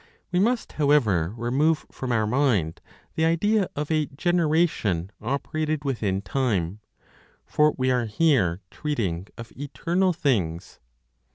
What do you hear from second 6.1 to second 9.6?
time, for we are here treating of